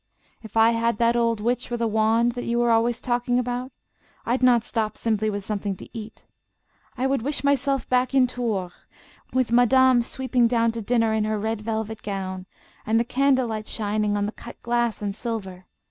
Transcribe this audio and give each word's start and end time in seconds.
"If 0.41 0.57
I 0.57 0.71
had 0.71 0.97
that 0.97 1.15
old 1.15 1.39
witch 1.39 1.69
with 1.69 1.79
a 1.79 1.87
wand 1.87 2.31
that 2.31 2.45
you 2.45 2.59
are 2.63 2.71
always 2.71 2.99
talking 2.99 3.37
about, 3.37 3.71
I'd 4.25 4.41
not 4.41 4.63
stop 4.63 4.97
simply 4.97 5.29
with 5.29 5.45
something 5.45 5.75
to 5.75 5.87
eat. 5.95 6.25
I 6.97 7.05
would 7.05 7.21
wish 7.21 7.43
myself 7.43 7.87
back 7.87 8.15
in 8.15 8.25
Tours, 8.25 8.71
with 9.31 9.51
Madame 9.51 10.01
sweeping 10.01 10.47
down 10.47 10.71
to 10.71 10.81
dinner 10.81 11.13
in 11.13 11.25
her 11.25 11.37
red 11.37 11.61
velvet 11.61 12.01
gown, 12.01 12.47
and 12.83 12.99
the 12.99 13.03
candle 13.03 13.45
light 13.49 13.67
shining 13.67 14.17
on 14.17 14.25
the 14.25 14.31
cut 14.31 14.59
glass 14.63 15.03
and 15.03 15.15
silver. 15.15 15.67